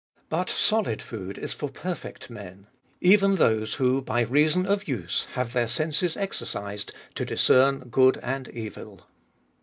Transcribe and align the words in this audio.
14. 0.15 0.25
But 0.29 0.49
solid 0.49 0.99
food 0.99 1.37
is 1.37 1.53
for 1.53 1.69
perfect 1.69 2.31
men, 2.31 2.65
even 3.01 3.35
those 3.35 3.75
who 3.75 4.01
by 4.01 4.21
reason 4.21 4.65
of 4.65 4.87
use 4.87 5.25
have 5.33 5.53
their 5.53 5.67
senses 5.67 6.17
exercised 6.17 6.91
to 7.13 7.23
discern 7.23 7.81
good 7.89 8.17
and 8.23 8.47
evil. 8.49 9.05